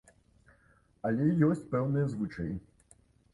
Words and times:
Але 1.09 1.27
ёсць 1.49 1.61
пэўныя 1.75 2.09
звычаі. 2.15 2.51